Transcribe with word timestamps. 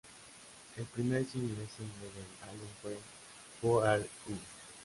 El 0.77 0.85
primer 0.85 1.23
single 1.25 1.67
single 1.77 2.09
del 2.15 2.49
álbum 2.49 2.67
fue 2.81 2.97
"Who 3.61 3.81
Are 3.83 4.01
U?". 4.01 4.33